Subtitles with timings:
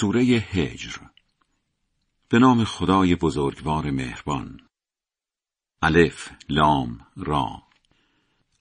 [0.00, 0.96] سوره هجر.
[2.28, 4.60] به نام خدای بزرگوار مهربان.
[5.82, 7.62] الف لام را.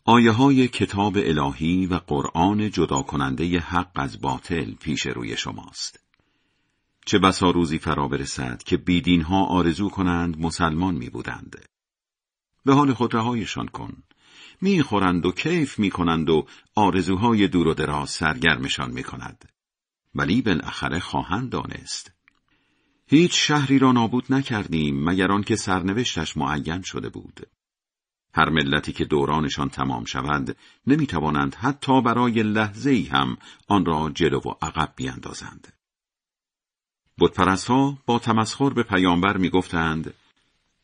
[0.05, 5.99] آیه های کتاب الهی و قرآن جدا کننده حق از باطل پیش روی شماست.
[7.06, 11.65] چه بسا روزی فرا برسد که بیدین ها آرزو کنند مسلمان می بودند
[12.65, 14.03] به حال خود رهایشان کن.
[14.62, 19.59] می‌خورند و کیف می‌کنند و آرزوهای دور و دراز سرگرمشان می‌کند.
[20.16, 22.12] ولی بالاخره خواهند دانست.
[23.08, 27.48] هیچ شهری را نابود نکردیم مگر آنکه سرنوشتش معین شده بود.
[28.34, 34.40] هر ملتی که دورانشان تمام شود نمی‌توانند حتی برای لحظه ای هم آن را جلو
[34.40, 35.73] و عقب بیاندازند.
[37.20, 40.14] بتپرستها با تمسخر به پیامبر می‌گفتند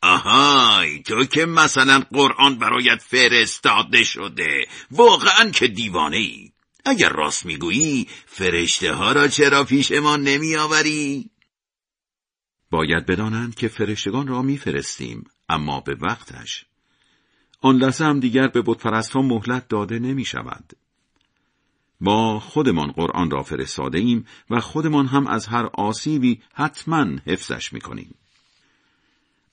[0.02, 4.66] آهای تو که مثلا قرآن برایت فرستاده شده.
[4.90, 6.52] واقعا که دیوانه ای
[6.86, 11.30] اگر راست می‌گویی فرشته ها را چرا پیش ما نمی آوری؟
[12.70, 16.64] باید بدانند که فرشتگان را میفرستیم اما به وقتش
[17.60, 18.76] آن لحظه هم دیگر به
[19.14, 20.72] ها مهلت داده نمی شود.
[22.00, 27.80] ما خودمان قرآن را فرستاده ایم و خودمان هم از هر آسیبی حتما حفظش می
[27.80, 28.14] کنیم.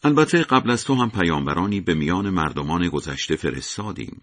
[0.04, 4.20] البته قبل از تو هم پیامبرانی به میان مردمان گذشته فرستادیم.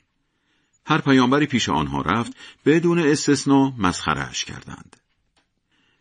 [0.87, 2.33] هر پیامبری پیش آنها رفت
[2.67, 4.97] بدون استثنا مسخرهش کردند.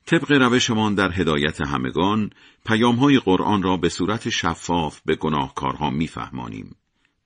[0.05, 2.29] طبق روشمان در هدایت همگان
[2.65, 6.75] پیامهای قرآن را به صورت شفاف به گناهکارها میفهمانیم.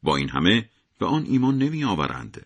[0.03, 2.45] با این همه به آن ایمان نمی آورند.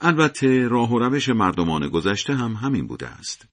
[0.00, 3.48] البته راه و روش مردمان گذشته هم همین بوده است.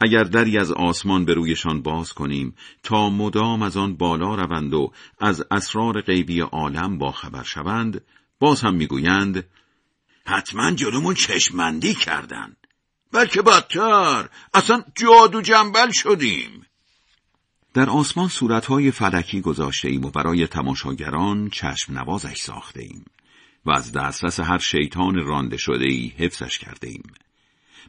[0.00, 4.92] اگر دری از آسمان به رویشان باز کنیم تا مدام از آن بالا روند و
[5.18, 8.04] از اسرار غیبی عالم با خبر شوند
[8.38, 9.44] باز هم می‌گویند
[10.26, 12.56] حتما جلومون چشمندی کردن
[13.12, 16.66] بلکه بدتر اصلا جادو جنبل شدیم
[17.74, 23.04] در آسمان صورتهای فلکی گذاشته ایم و برای تماشاگران چشم نوازش ساخته ایم
[23.66, 27.02] و از دسترس هر شیطان رانده شده ای حفظش کرده ایم.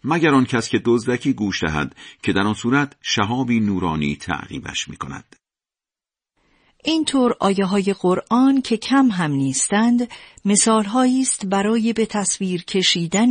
[0.04, 4.98] مگر آن کس که دزدکی گوش دهد که در آن صورت شهابی نورانی تعقیبش می
[4.98, 5.36] کند.
[6.86, 10.10] اینطور آیه های قرآن که کم هم نیستند
[10.46, 10.86] مثال
[11.22, 13.30] است برای به تصویر کشیدن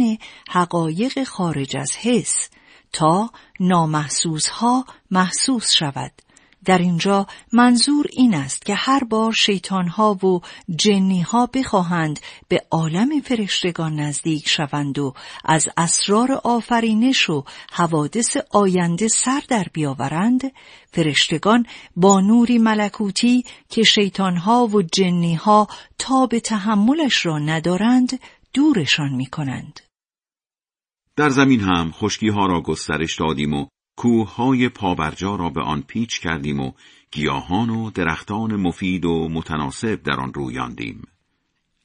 [0.49, 2.49] حقایق خارج از حس
[2.93, 6.24] تا نامحسوس ها محسوس شود.
[6.65, 10.41] در اینجا منظور این است که هر بار شیطانها و
[10.77, 15.15] جنیها بخواهند به عالم فرشتگان نزدیک شوند و
[15.45, 20.53] از اسرار آفرینش و حوادث آینده سر در بیاورند
[20.93, 21.67] فرشتگان
[21.97, 28.21] با نوری ملکوتی که شیطانها و جنیها تا به تحملش را ندارند
[28.55, 29.81] دورشان می کنند.
[31.17, 33.67] در زمین هم خشکی ها را گسترش دادیم و
[33.97, 36.73] کوههای پابرجا را به آن پیچ کردیم و
[37.11, 41.03] گیاهان و درختان مفید و متناسب در آن رویاندیم.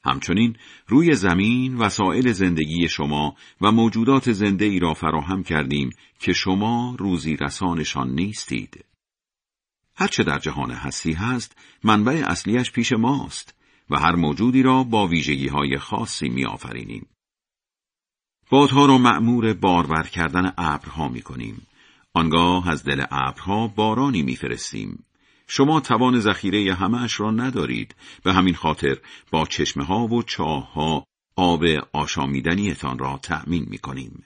[0.04, 0.56] همچنین
[0.86, 7.36] روی زمین وسایل زندگی شما و موجودات زنده ای را فراهم کردیم که شما روزی
[7.36, 8.84] رسانشان نیستید.
[9.96, 13.54] هرچه در جهان هستی هست منبع اصلیش پیش ماست
[13.90, 17.06] و هر موجودی را با ویژگی های خاصی می آفرینیم.
[18.50, 21.66] بادها را معمور بارور کردن ابرها می کنیم
[22.14, 25.04] آنگاه از دل ابرها بارانی میفرستیم
[25.46, 27.94] شما توان ذخیره همهاش را ندارید
[28.24, 28.98] به همین خاطر
[29.30, 31.04] با چشمه ها و چاه ها
[31.36, 34.24] آب آشامیدنیتان را تأمین می کنیم.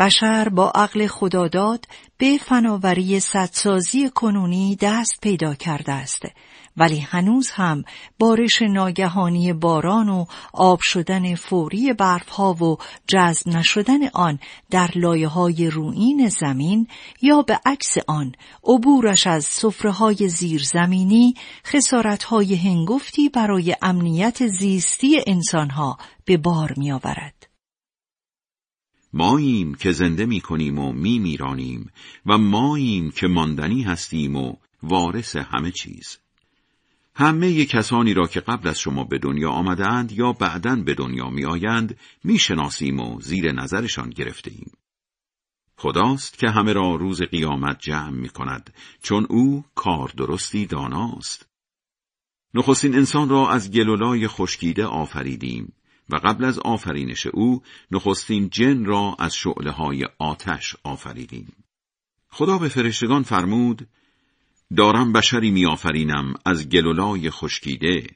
[0.00, 1.86] بشر با عقل خداداد
[2.18, 6.22] به فناوری سدسازی کنونی دست پیدا کرده است
[6.76, 7.84] ولی هنوز هم
[8.18, 12.76] بارش ناگهانی باران و آب شدن فوری برفها و
[13.06, 14.38] جذب نشدن آن
[14.70, 16.86] در لایه های روین زمین
[17.22, 18.32] یا به عکس آن
[18.64, 21.34] عبورش از سفره های زیرزمینی
[21.66, 27.41] خسارت های هنگفتی برای امنیت زیستی انسانها به بار می آورد.
[29.12, 31.90] ماییم که زنده می کنیم و می میرانیم
[32.26, 36.18] و ماییم که ماندنی هستیم و وارث همه چیز.
[37.14, 41.44] همه کسانی را که قبل از شما به دنیا آمدند یا بعدا به دنیا می
[41.44, 44.72] آیند می شناسیم و زیر نظرشان گرفته ایم.
[45.76, 51.46] خداست که همه را روز قیامت جمع می کند چون او کار درستی داناست.
[52.54, 55.72] نخستین انسان را از گلولای خشکیده آفریدیم
[56.12, 61.52] و قبل از آفرینش او نخستین جن را از شعله های آتش آفریدیم.
[62.28, 63.88] خدا به فرشتگان فرمود
[64.76, 68.06] دارم بشری میآفرینم از گلولای خشکیده.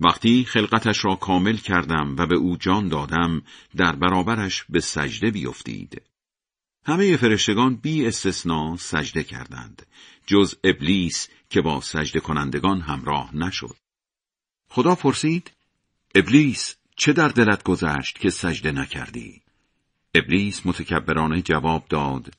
[0.00, 3.42] وقتی خلقتش را کامل کردم و به او جان دادم
[3.76, 6.02] در برابرش به سجده بیفتید.
[6.84, 9.86] همه فرشتگان بی استثنا سجده کردند.
[10.26, 13.76] جز ابلیس که با سجده کنندگان همراه نشد.
[14.68, 15.50] خدا پرسید
[16.14, 19.42] ابلیس چه در دلت گذشت که سجده نکردی؟
[20.14, 22.34] ابلیس متکبرانه جواب داد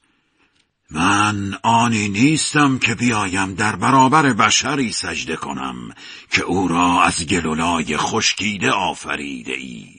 [0.91, 5.93] من آنی نیستم که بیایم در برابر بشری سجده کنم
[6.31, 9.95] که او را از گلولای خشکیده آفریده ای.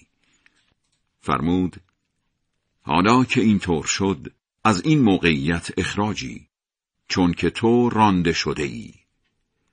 [1.21, 1.77] فرمود
[2.83, 4.33] حالا که اینطور شد
[4.65, 6.47] از این موقعیت اخراجی
[7.09, 8.95] چون که تو رانده شده ای.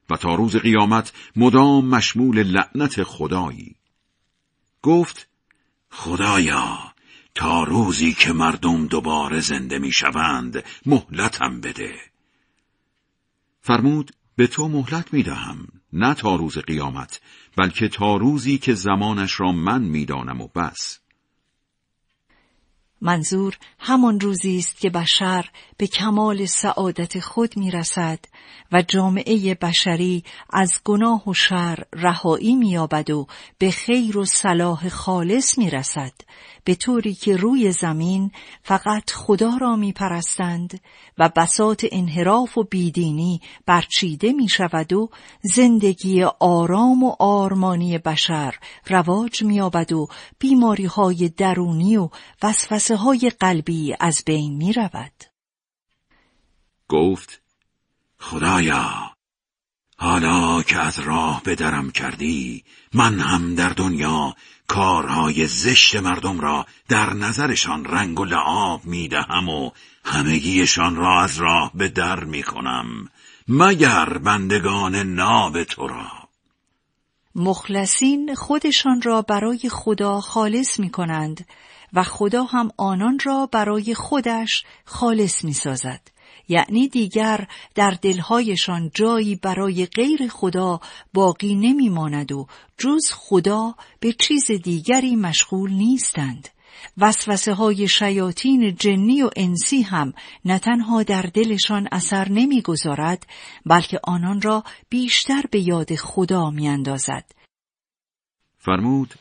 [0.10, 3.77] و تا روز قیامت مدام مشمول لعنت خدایی.
[4.82, 5.30] گفت
[5.92, 6.94] خدایا
[7.36, 11.96] تا روزی که مردم دوباره زنده می‌شوند مهلتم بده.
[13.62, 17.22] فرمود به تو مهلت می‌دهم نه تا روز قیامت
[17.58, 21.00] بلکه تا روزی که زمانش را من می‌دانم و بس.
[23.02, 28.20] منظور همان روزی است که بشر به کمال سعادت خود می‌رسد
[28.72, 30.24] و جامعه بشری
[30.54, 33.28] از گناه و شر رهایی مییابد و
[33.58, 36.14] به خیر و صلاح خالص می‌رسد.
[36.68, 38.32] به طوری که روی زمین
[38.64, 40.82] فقط خدا را میپرستند
[41.18, 45.10] و بسات انحراف و بیدینی برچیده می شود و
[45.42, 48.56] زندگی آرام و آرمانی بشر
[48.90, 50.08] رواج مییابد و
[50.40, 52.10] بیماری های درونی و
[52.44, 55.24] وسوسه های قلبی از بین می رود.
[56.88, 57.42] گفت
[58.20, 59.17] خدایا
[60.00, 62.64] حالا که از راه به درم کردی
[62.94, 64.36] من هم در دنیا
[64.68, 69.72] کارهای زشت مردم را در نظرشان رنگ و لعاب می دهم و
[70.06, 73.10] همگیشان را از راه به در می کنم
[73.48, 76.08] مگر بندگان ناب تو را
[77.36, 81.46] مخلصین خودشان را برای خدا خالص می کنند
[81.94, 86.02] و خدا هم آنان را برای خودش خالص می سازد.
[86.48, 90.80] یعنی دیگر در دلهایشان جایی برای غیر خدا
[91.14, 92.48] باقی نمیماند و
[92.78, 96.50] جز خدا به چیز دیگری مشغول نیستند.
[96.98, 100.14] وسوسه های شیاطین جنی و انسی هم
[100.46, 103.28] نه تنها در دلشان اثر نمی‌گذارد
[103.66, 107.32] بلکه آنان را بیشتر به یاد خدا میاندازد.
[108.58, 109.14] فرمود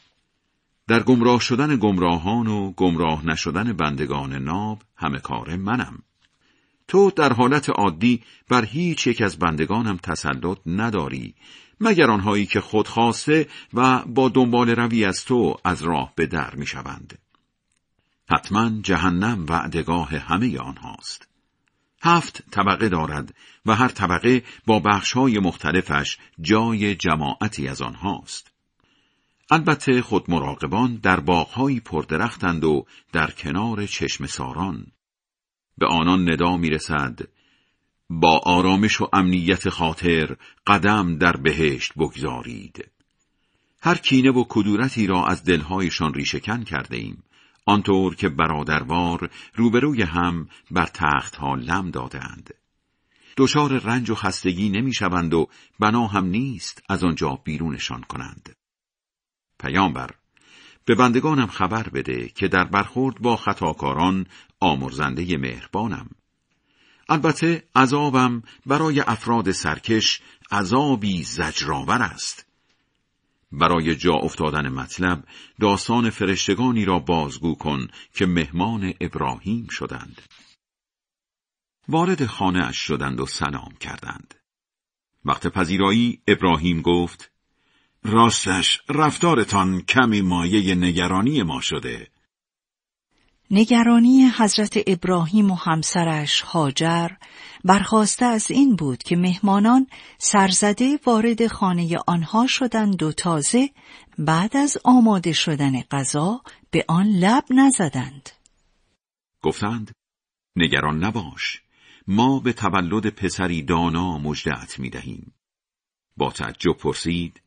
[0.88, 6.02] در گمراه شدن گمراهان و گمراه نشدن بندگان ناب همه کار منم.
[6.88, 11.34] تو در حالت عادی بر هیچ یک از بندگانم تسلط نداری
[11.80, 16.54] مگر آنهایی که خود خواسته و با دنبال روی از تو از راه به در
[16.54, 17.18] می شوند.
[18.30, 21.28] حتما جهنم وعدگاه همه آنهاست.
[22.02, 23.34] هفت طبقه دارد
[23.66, 28.50] و هر طبقه با بخشهای مختلفش جای جماعتی از آنهاست.
[29.50, 34.86] البته خود مراقبان در باغهایی پردرختند و در کنار چشم ساران.
[35.78, 37.20] به آنان ندا می رسد
[38.10, 40.36] با آرامش و امنیت خاطر
[40.66, 42.90] قدم در بهشت بگذارید.
[43.82, 47.22] هر کینه و کدورتی را از دلهایشان ریشهکن کرده ایم.
[47.66, 52.54] آنطور که برادروار روبروی هم بر تختها لم دادند.
[53.36, 55.48] دچار رنج و خستگی نمی‌شوند و
[55.80, 58.56] بنا هم نیست از آنجا بیرونشان کنند.
[59.60, 60.10] پیامبر
[60.86, 64.26] به بندگانم خبر بده که در برخورد با خطاکاران
[64.60, 66.10] آمرزنده مهربانم.
[67.08, 70.20] البته عذابم برای افراد سرکش
[70.50, 72.46] عذابی زجرآور است.
[73.52, 75.24] برای جا افتادن مطلب
[75.60, 80.22] داستان فرشتگانی را بازگو کن که مهمان ابراهیم شدند.
[81.88, 84.34] وارد خانه اش شدند و سلام کردند.
[85.24, 87.30] وقت پذیرایی ابراهیم گفت
[88.08, 92.10] راستش رفتارتان کمی مایه نگرانی ما شده.
[93.50, 97.08] نگرانی حضرت ابراهیم و همسرش هاجر
[97.64, 99.86] برخواسته از این بود که مهمانان
[100.18, 103.70] سرزده وارد خانه آنها شدند و تازه
[104.18, 108.30] بعد از آماده شدن غذا به آن لب نزدند.
[109.42, 109.92] گفتند
[110.56, 111.62] نگران نباش
[112.06, 115.32] ما به تولد پسری دانا مجدعت می دهیم.
[116.16, 117.40] با تعجب پرسید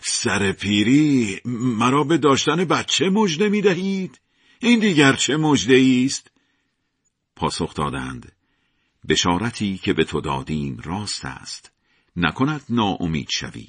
[0.00, 4.20] سر پیری مرا به داشتن بچه مژده می دهید؟
[4.58, 6.30] این دیگر چه مجده است؟
[7.36, 8.32] پاسخ دادند
[9.08, 11.72] بشارتی که به تو دادیم راست است
[12.16, 13.68] نکند ناامید شوی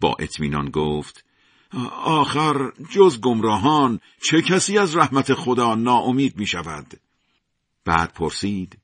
[0.00, 1.24] با اطمینان گفت
[2.04, 7.00] آخر جز گمراهان چه کسی از رحمت خدا ناامید می شود؟
[7.84, 8.78] بعد پرسید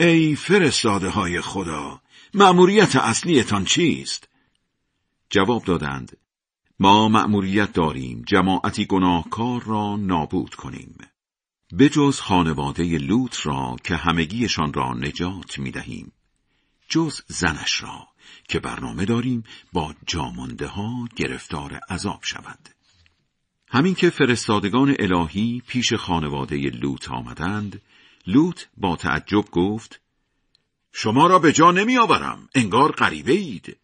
[0.00, 2.00] ای فرستاده های خدا
[2.34, 4.27] مأموریت اصلیتان چیست؟
[5.30, 6.16] جواب دادند
[6.80, 10.98] ما مأموریت داریم جماعتی گناهکار را نابود کنیم
[11.78, 16.12] بجز خانواده لوط را که همگیشان را نجات می دهیم.
[16.88, 18.08] جز زنش را
[18.48, 22.68] که برنامه داریم با جامانده ها گرفتار عذاب شود.
[23.68, 27.82] همین که فرستادگان الهی پیش خانواده لوط آمدند،
[28.26, 30.00] لوط با تعجب گفت
[30.92, 32.48] شما را به جا نمی آورم.
[32.54, 33.76] انگار غریبه اید.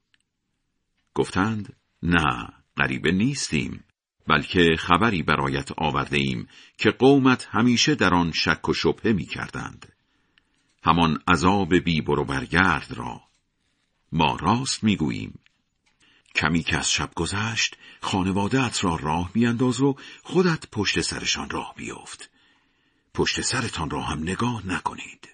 [1.14, 3.84] گفتند نه غریبه نیستیم
[4.26, 9.92] بلکه خبری برایت آورده ایم که قومت همیشه در آن شک و شبهه می کردند.
[10.84, 13.20] همان عذاب بی برو برگرد را
[14.12, 15.38] ما راست می گوییم.
[16.34, 22.30] کمی که از شب گذشت خانوادت را راه بیانداز و خودت پشت سرشان راه بیفت.
[23.14, 25.28] پشت سرتان را هم نگاه نکنید.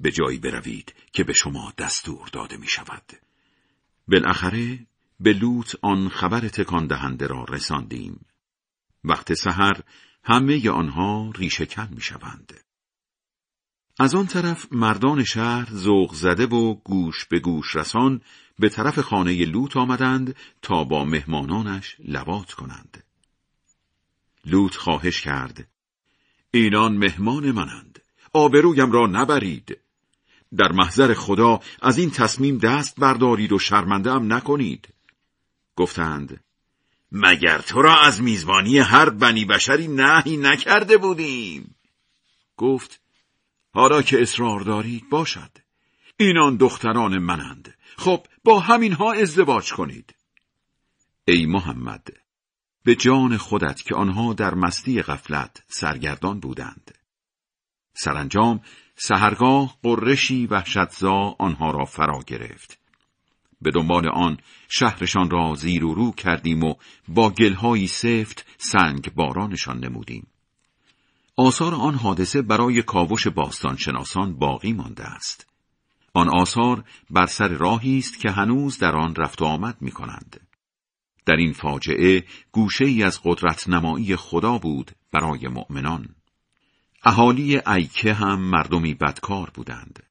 [0.00, 3.12] به جایی بروید که به شما دستور داده می شود.
[4.08, 4.86] بالاخره
[5.20, 8.26] به لوط آن خبر تکان دهنده را رساندیم.
[9.04, 9.80] وقت سحر
[10.24, 12.52] همه آنها ریشه می شوند.
[13.98, 18.20] از آن طرف مردان شهر ذوق زده و گوش به گوش رسان
[18.58, 23.04] به طرف خانه لوط آمدند تا با مهمانانش لوات کنند.
[24.44, 25.68] لوط خواهش کرد
[26.50, 29.78] اینان مهمان منند آبرویم را نبرید
[30.56, 34.88] در محضر خدا از این تصمیم دست بردارید و شرمنده هم نکنید.
[35.76, 36.44] گفتند
[37.12, 41.74] مگر تو را از میزبانی هر بنی بشری نهی نکرده بودیم؟
[42.56, 43.00] گفت
[43.74, 45.50] حالا که اصرار دارید باشد.
[46.16, 47.74] اینان دختران منند.
[47.96, 50.14] خب با همینها ازدواج کنید.
[51.24, 52.08] ای محمد
[52.84, 56.98] به جان خودت که آنها در مستی غفلت سرگردان بودند.
[57.94, 58.60] سرانجام
[58.96, 62.78] سهرگاه قرشی وحشتزا آنها را فرا گرفت
[63.62, 66.74] به دنبال آن شهرشان را زیر و رو کردیم و
[67.08, 70.26] با گلهایی سفت سنگ بارانشان نمودیم
[71.36, 75.46] آثار آن حادثه برای کاوش باستانشناسان باقی مانده است
[76.16, 80.40] آن آثار بر سر راهی است که هنوز در آن رفت و آمد می کنند.
[81.26, 86.08] در این فاجعه گوشه ای از قدرت نمایی خدا بود برای مؤمنان.
[87.06, 90.02] اهالی ایکه هم مردمی بدکار بودند.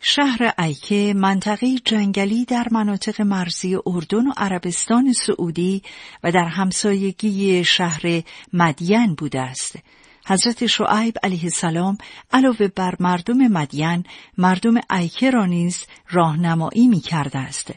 [0.00, 5.82] شهر ایکه منطقه جنگلی در مناطق مرزی اردن و عربستان سعودی
[6.22, 9.78] و در همسایگی شهر مدین بوده است.
[10.26, 11.98] حضرت شعیب علیه السلام
[12.32, 14.04] علاوه بر مردم مدین
[14.38, 17.74] مردم ایکه را نیز راهنمایی می کرده است.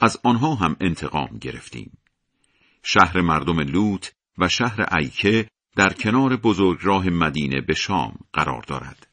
[0.00, 1.98] از آنها هم انتقام گرفتیم.
[2.82, 4.06] شهر مردم لوط
[4.38, 9.06] و شهر ایکه در کنار بزرگ راه مدینه به شام قرار دارد.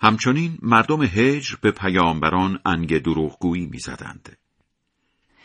[0.00, 4.36] همچنین مردم هجر به پیامبران انگ دروغگویی می‌زدند.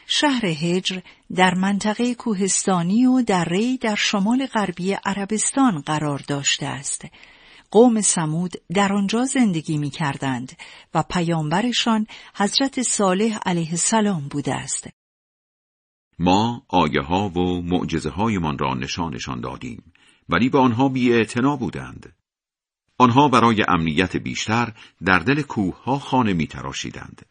[0.08, 1.00] شهر هجر
[1.36, 7.06] در منطقه کوهستانی و ری در شمال غربی عربستان قرار داشته است.
[7.72, 10.58] قوم سمود در آنجا زندگی می کردند
[10.94, 14.88] و پیامبرشان حضرت صالح علیه السلام بوده است.
[16.20, 19.91] ما آیه ها و معجزه هایمان را نشانشان دادیم
[20.32, 21.26] ولی به آنها بی
[21.60, 22.14] بودند.
[22.98, 24.74] آنها برای امنیت بیشتر
[25.06, 27.26] در دل کوه ها خانه می تراشیدند.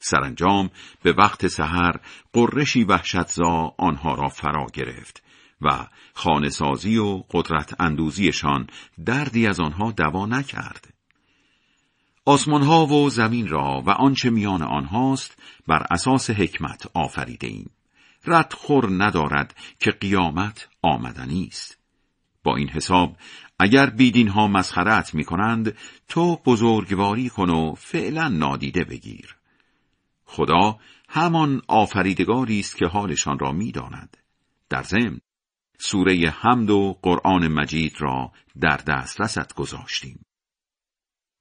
[0.00, 0.70] سرانجام
[1.02, 2.00] به وقت سحر
[2.32, 5.22] قرشی وحشتزا آنها را فرا گرفت
[5.60, 8.66] و خانهسازی و قدرت اندوزیشان
[9.06, 10.94] دردی از آنها دوا نکرد.
[12.24, 17.70] آسمانها و زمین را و آنچه میان آنهاست بر اساس حکمت آفریده ایم.
[18.26, 21.77] ردخور ندارد که قیامت آمدنی است.
[22.44, 23.16] با این حساب
[23.58, 25.76] اگر بیدین ها مسخرت می کنند
[26.08, 29.36] تو بزرگواری کن و فعلا نادیده بگیر.
[30.24, 30.78] خدا
[31.08, 34.16] همان آفریدگاری است که حالشان را می‌داند.
[34.68, 35.20] در ضمن
[35.78, 40.24] سوره حمد و قرآن مجید را در دسترست گذاشتیم.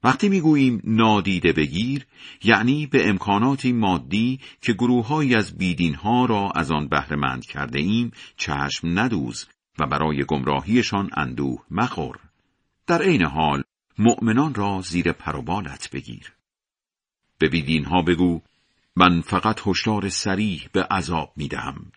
[0.04, 2.06] وقتی می‌گوییم نادیده بگیر
[2.44, 9.00] یعنی به امکاناتی مادی که گروههایی از بیدینها را از آن بهرهمند کرده ایم چشم
[9.00, 9.48] ندوز
[9.80, 12.20] و برای گمراهیشان اندوه مخور.
[12.88, 13.64] در عین حال
[13.98, 16.34] مؤمنان را زیر پروبالت بگیر.
[17.38, 18.42] به بیدینها بگو
[18.96, 21.92] من فقط هشدار سریح به عذاب می دهم.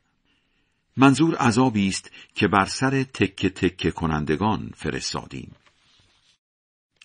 [0.96, 5.54] منظور عذابی است که بر سر تکه تکه کنندگان فرستادیم.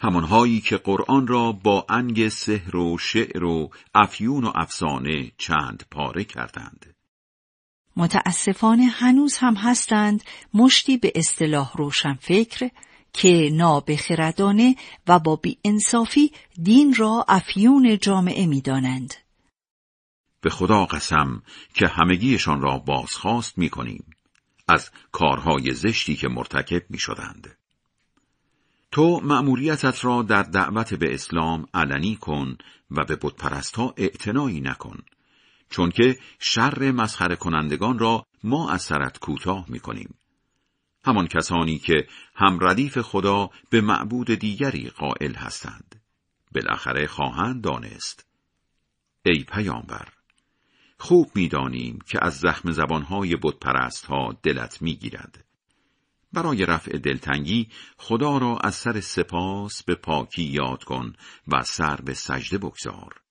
[0.01, 6.24] همانهایی که قرآن را با انگ سحر و شعر و افیون و افسانه چند پاره
[6.24, 6.95] کردند.
[7.98, 10.24] متاسفانه هنوز هم هستند
[10.54, 12.70] مشتی به اصطلاح روشن فکر
[13.14, 14.75] که نابخردانه
[15.08, 16.32] و با انصافی
[16.64, 19.14] دین را افیون جامعه می دانند.
[20.42, 24.06] به خدا قسم که همگیشان را بازخواست می کنیم
[24.68, 27.58] از کارهای زشتی که مرتکب می شدند.
[28.92, 32.58] تو مأموریتت را در دعوت به اسلام علنی کن
[32.92, 35.00] و به بتپرستها اعتنایی نکن
[35.75, 40.15] چون که شر مسخره کنندگان را ما از سرت کوتاه می کنیم.
[41.05, 46.01] همان کسانی که هم ردیف خدا به معبود دیگری قائل هستند.
[46.55, 48.25] بالاخره خواهند دانست.
[49.25, 50.08] ای پیامبر
[50.98, 55.46] خوب می‌دانیم که از زخم زبانهای بتپرست ها دلت می‌گیرد.
[56.34, 61.13] برای رفع دلتنگی خدا را از سر سپاس به پاکی یاد کن
[61.48, 63.25] و سر به سجده بگذار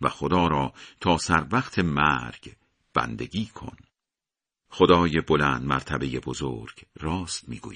[0.00, 2.56] و خدا را تا سر وقت مرگ
[2.94, 3.76] بندگی کن.
[4.70, 7.66] خدای بلند مرتبه بزرگ راست می‌گوید.